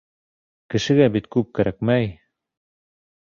[0.73, 2.09] Кешегә бит күп кәрәкмәй.